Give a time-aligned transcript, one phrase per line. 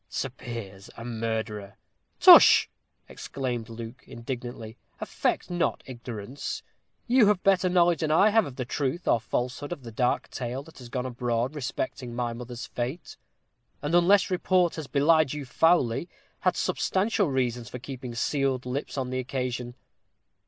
[0.09, 1.77] "Sir Piers a murderer!"
[2.19, 2.67] "Tush!"
[3.07, 6.63] exclaimed Luke, indignantly, "affect not ignorance.
[7.05, 10.31] You have better knowledge than I have of the truth or falsehood of the dark
[10.31, 13.15] tale that has gone abroad respecting my mother's fate;
[13.83, 16.09] and unless report has belied you foully,
[16.39, 19.75] had substantial reasons for keeping sealed lips on the occasion.